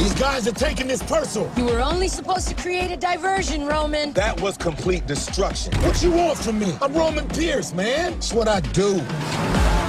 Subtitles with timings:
[0.00, 1.52] These guys are taking this personal.
[1.58, 4.14] You were only supposed to create a diversion, Roman.
[4.14, 5.74] That was complete destruction.
[5.82, 6.74] What you want from me?
[6.80, 8.14] I'm Roman Pierce, man.
[8.14, 9.00] It's what I do.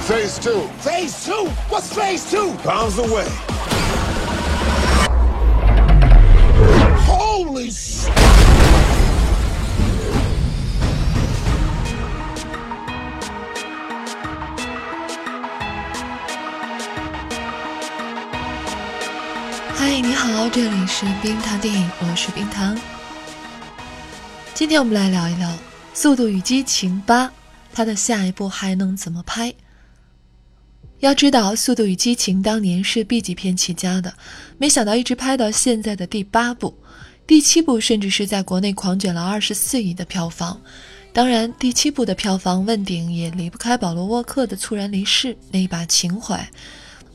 [0.02, 0.68] Phase two.
[0.80, 1.48] Phase two?
[1.70, 2.54] What's phase two?
[2.62, 3.26] Bombs away.
[20.54, 22.78] 这里是冰糖电影，我是冰糖。
[24.52, 25.48] 今天我们来聊一聊
[25.94, 27.26] 《速度与激情八》，
[27.72, 29.54] 它的下一步还能怎么拍？
[30.98, 34.12] 要知道，《速度与激情》当年是 B 级片起家的，
[34.58, 36.76] 没想到一直拍到现在的第八部、
[37.26, 40.60] 第七部，甚至是在国内狂卷了二十四亿的票房。
[41.14, 46.46] 当然，第七部的票房问鼎也离不开保罗·沃克的猝然离世那一把情怀。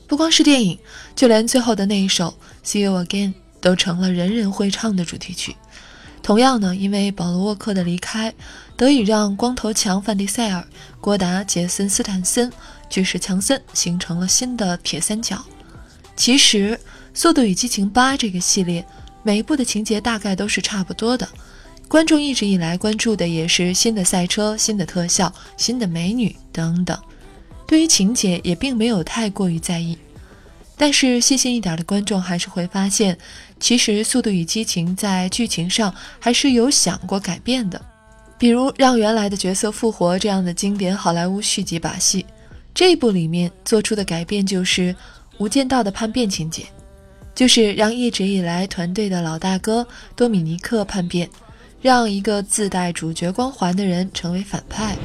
[0.08, 0.76] 不光是电影，
[1.14, 2.34] 就连最后的那一首
[2.68, 3.28] 《See You Again》
[3.60, 5.54] 都成了人人会唱的主题曲。
[6.22, 8.32] 同样呢，因为保罗·沃克的离开，
[8.74, 10.66] 得以让光头强、范迪塞尔、
[11.00, 12.50] 郭达、杰森·斯坦森、
[12.88, 15.44] 巨石强森形成了新的铁三角。
[16.16, 16.74] 其实，
[17.14, 18.84] 《速度与激情八》这个系列，
[19.22, 21.28] 每一部的情节大概都是差不多的。
[21.86, 26.98] 观众一直以来关注的也是新的赛车、新的特效、新的美女等等。
[27.68, 29.98] 对于情节也并没有太过于在意，
[30.74, 33.16] 但是细心一点的观众还是会发现，
[33.60, 37.78] 其实《速度与激情》在剧情上还是有想过改变的，
[38.38, 42.24] 比如让原来的角色复活这样的经典好莱坞续集把戏。
[42.74, 44.94] 这一部里面做出的改变就是
[45.36, 46.64] 《无间道》的叛变情节，
[47.34, 49.86] 就是让一直以来团队的老大哥
[50.16, 51.28] 多米尼克叛变，
[51.82, 54.96] 让一个自带主角光环的人成为反派。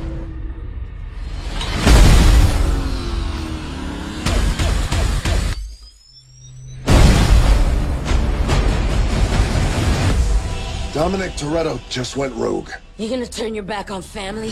[10.94, 12.70] Dominic Toretto just went rogue.
[12.98, 14.52] You gonna turn your back on family?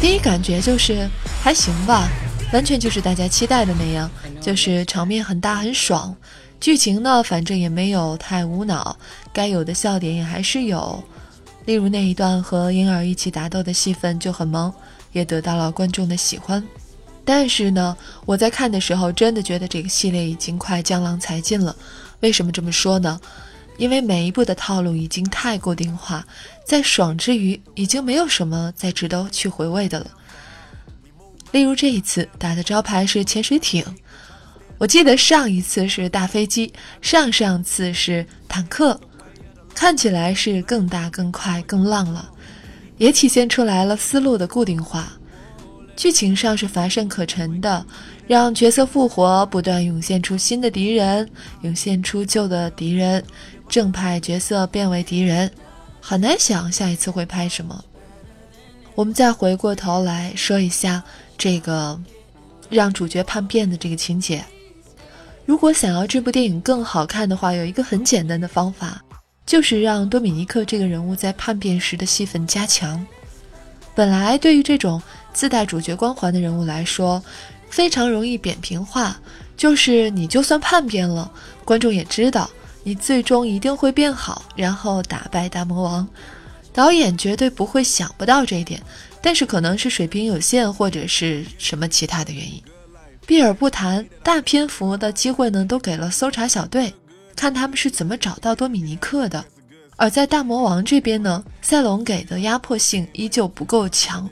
[0.00, 1.06] 第一感觉就是
[1.42, 2.08] 还行吧，
[2.54, 6.16] 完全就是大家期待的那样，就是场面很大很爽。
[6.58, 8.96] 剧情呢，反正也没有太无脑，
[9.30, 11.04] 该有的笑点也还是有。
[11.66, 14.72] 例如那一段和婴儿一起打斗的戏份就很萌，
[15.12, 16.66] 也得到了观众的喜欢。
[17.26, 21.76] 但是呢，我在看的时候真的觉得这个系列已经快江郎才尽了。
[22.20, 23.20] 为什么这么说呢？
[23.76, 26.24] 因为每一步的套路已经太固定化，
[26.64, 30.06] 在爽之余，已经没有什么再值得去回味的了。
[31.50, 33.84] 例如这一次打的招牌是潜水艇，
[34.78, 38.98] 我记得上一次是大飞机，上上次是坦克，
[39.74, 42.30] 看起来是更大、更快、更浪了，
[42.98, 45.12] 也体现出来了思路的固定化。
[46.02, 47.86] 剧情上是乏善可陈的，
[48.26, 51.30] 让角色复活，不断涌现出新的敌人，
[51.60, 53.24] 涌现出旧的敌人。
[53.68, 55.48] 正派角色变为敌人，
[56.00, 57.84] 很难想下一次会拍什么。
[58.96, 61.00] 我们再回过头来说一下
[61.38, 61.96] 这个
[62.68, 64.44] 让主角叛变的这个情节。
[65.46, 69.00] 如果想要这部电影更好看的话，有一个很简单的方法，
[69.46, 73.06] 就是让多米尼克这个人物在叛变时的戏份加强。
[73.94, 75.00] 本来对于这种
[75.32, 77.22] 自带主角光环的人物来说，
[77.68, 79.16] 非常容易扁平化，
[79.56, 81.30] 就是你就算叛变了，
[81.64, 82.48] 观众也知道。
[82.84, 86.06] 你最终一定会变好，然后打败大魔王。
[86.72, 88.82] 导演绝对不会想不到这一点，
[89.20, 92.60] 但是可能是水平有限，或者是什么其他的原因，
[93.24, 94.04] 避而不谈。
[94.22, 96.92] 大篇幅的机会呢，都给了搜查小队，
[97.36, 99.44] 看他们是怎么找到多米尼克的。
[99.96, 104.28] 而在大魔王这边呢，赛隆给的压迫性依旧不够强，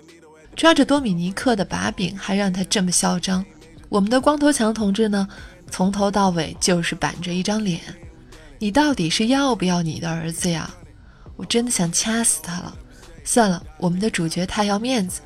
[0.60, 3.42] 抓着多米尼克的把柄，还让他这么嚣张。
[3.88, 5.26] 我们的光头强同志呢，
[5.70, 7.80] 从头到尾就是板着一张脸。
[8.58, 10.68] 你到底是要不要你的儿子呀？
[11.36, 12.76] 我真的想掐死他了。
[13.24, 15.22] 算了，我们的主角太要面子，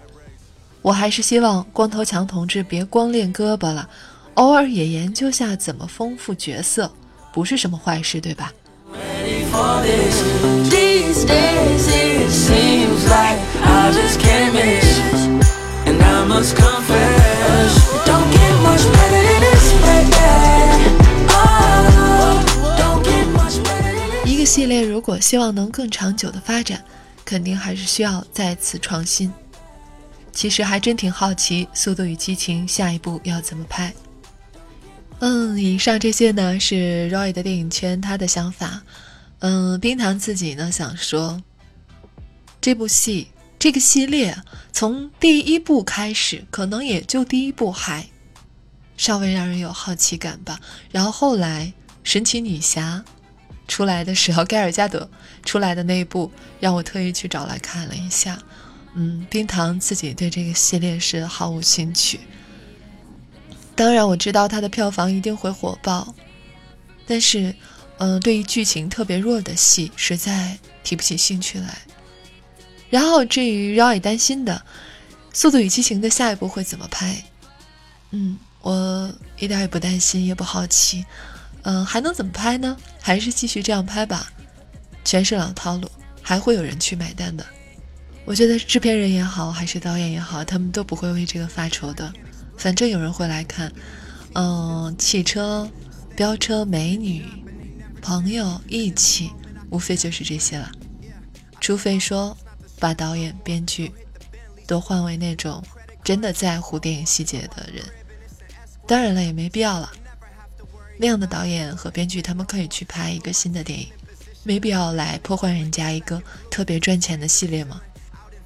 [0.83, 3.89] 我还是希望光头强同志别光练胳膊了，
[4.35, 6.89] 偶尔也研究下怎么丰富角色，
[7.33, 8.53] 不是什么坏事，对吧？
[8.95, 9.01] 系
[9.83, 9.97] 列
[10.41, 10.44] 如
[25.05, 26.83] 如果希望能更长久的发展，
[27.27, 29.31] 肯定还是需要再次创新。
[30.33, 33.93] 其实还真挺好奇《速度与激情》下一步要怎么拍。
[35.19, 38.83] 嗯，以上这些呢是 Roy 的电影圈他的想法。
[39.41, 41.39] 嗯，冰糖自己呢想说，
[42.63, 43.29] 这部戏
[43.59, 44.35] 这个系列
[44.73, 48.09] 从第一部开始，可能也就第一部还
[48.97, 50.59] 稍微让人有好奇感吧。
[50.91, 53.05] 然后后来神奇女侠
[53.67, 55.09] 出来的时候，盖尔加德
[55.45, 56.31] 出来的那一部，
[56.61, 58.39] 让我特意去找来看了一下。
[58.95, 62.21] 嗯，冰糖自己对这个系列是毫无兴趣。
[63.75, 66.15] 当然，我知道它的票房一定会火爆，
[67.07, 67.55] 但是，
[67.99, 71.79] 嗯，对于剧情特别弱的戏，实在提不起兴趣来。
[72.89, 74.63] 然后，至于让你担心的
[75.37, 77.25] 《速度与激情》的下一步会怎么拍，
[78.11, 81.05] 嗯，我一点也不担心，也不好奇。
[81.65, 82.77] 嗯，还能怎么拍呢？
[83.01, 84.33] 还是继续这样拍吧，
[85.05, 85.91] 全是老套路，
[86.23, 87.45] 还会有人去买单的。
[88.25, 92.13] 我觉得制片人也好，还是导演也好，他们都不会为这个发愁的。
[92.57, 93.73] 反正有人会来看，
[94.35, 95.69] 嗯，汽车、
[96.15, 97.25] 飙车、美女、
[98.01, 99.31] 朋友、义气，
[99.71, 100.71] 无非就是这些了。
[101.61, 102.37] 除非说
[102.79, 103.91] 把导演、编剧
[104.67, 105.63] 都换为那种
[106.03, 107.83] 真的在乎电影细节的人，
[108.87, 109.91] 当然了，也没必要了。
[110.97, 113.89] 那样的导演和编剧，他们可以去拍一个新的电影，
[114.43, 117.81] 没必要来破坏人家一个特别赚钱的系列嘛。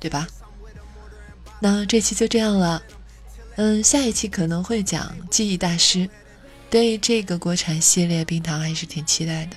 [0.00, 0.28] 对吧？
[1.58, 2.80] 那这期就这样了。
[3.56, 5.98] 嗯，下一期可能会讲《记忆大师》。
[6.70, 9.56] 对这个国产系列，冰糖还是挺期待的。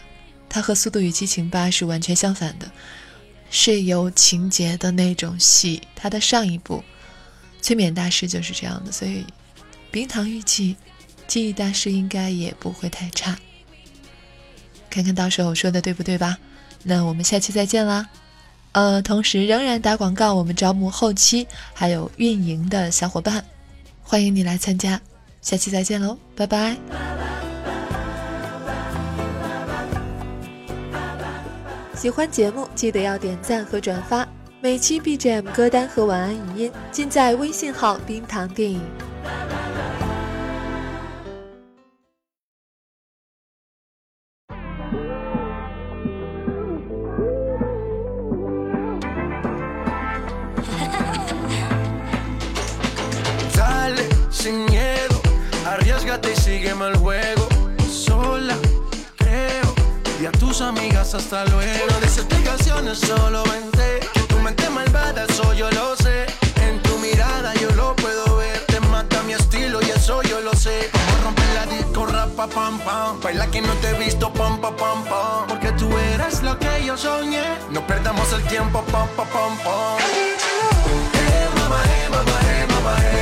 [0.49, 2.71] 它和《速度与激情八》是完全相反的，
[3.51, 5.79] 是有情节的那种戏。
[5.95, 6.83] 它的上一部
[7.63, 9.23] 《催眠大师》就是这样的，所以
[9.91, 10.73] 冰糖预计
[11.31, 13.37] 《记忆大师》应该也不会太差。
[14.89, 16.37] 看看到时候说的对不对吧？
[16.83, 18.05] 那我们下期再见啦！
[18.73, 23.45] 呃，同时仍然打广告，我们招募后期还有运营的小伙伴，
[24.03, 24.99] 欢迎你来参加。
[25.41, 26.75] 下期再见喽，拜拜！
[31.95, 34.27] 喜欢节目记得要点赞和转发，
[34.59, 38.81] 每期 BGM 歌单和晚安语音尽在微信号“冰糖电影”。
[60.61, 61.85] Amigas hasta luego.
[61.89, 63.99] No des explicaciones, solo vente.
[64.13, 66.25] Que tu mente malvada, eso yo lo sé.
[66.61, 68.59] En tu mirada yo lo puedo ver.
[68.67, 70.89] Te mata mi estilo y eso yo lo sé.
[70.93, 73.19] Vamos a romper la disco, rapa, pam, pam.
[73.21, 75.47] Baila que no te he visto, pam, pam, pam.
[75.47, 77.43] Porque tú eres lo que yo soñé.
[77.69, 79.97] No perdamos el tiempo, pam, pam, pam, pam.
[81.57, 83.20] Mama, hey, mama, hey, mama, hey,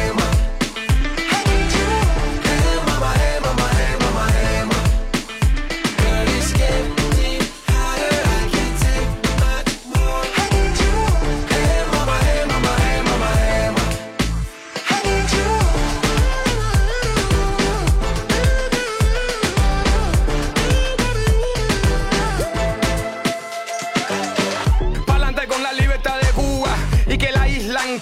[27.74, 28.00] mama.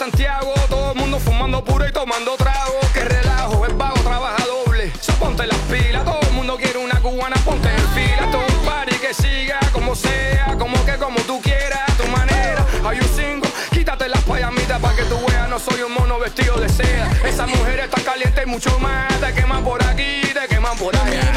[0.00, 2.80] Santiago, todo el mundo fumando puro y tomando trago.
[2.94, 4.90] Que relajo, es vago, trabaja doble.
[4.98, 8.30] So, ponte las pilas, todo el mundo quiere una cubana, ponte en fila.
[8.30, 12.64] Todo un party que siga como sea, como que como tú quieras, a tu manera.
[12.82, 16.56] Hay un cinco, quítate las payamitas para que tú veas, no soy un mono vestido
[16.56, 17.10] de seda.
[17.26, 21.30] Esa mujer está caliente y mucho más, te queman por aquí, te queman por allá.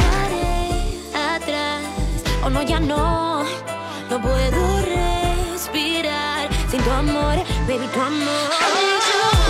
[1.35, 1.81] atrás,
[2.49, 3.43] no, ya no,
[4.09, 5.02] no puedo
[5.73, 7.37] respirar sin tu amor,
[7.67, 9.42] baby, tu amor.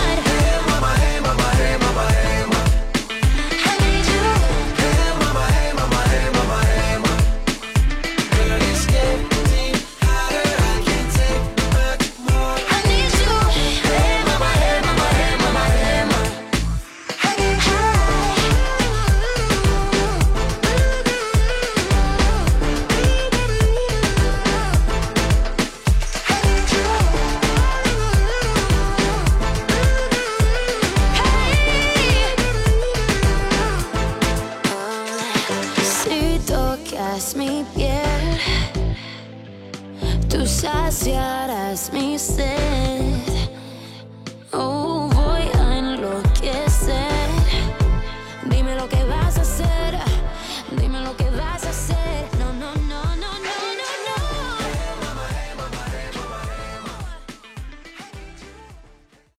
[40.64, 43.13] Saciarás mi sed.